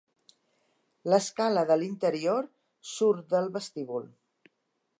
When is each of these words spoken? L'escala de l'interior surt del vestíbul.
L'escala 1.13 1.65
de 1.71 1.77
l'interior 1.81 2.49
surt 2.93 3.29
del 3.35 3.51
vestíbul. 3.59 4.09